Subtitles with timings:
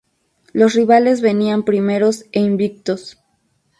[0.51, 3.19] Los rivales venían primeros e invictos.